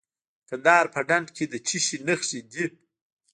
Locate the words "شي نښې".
1.85-2.39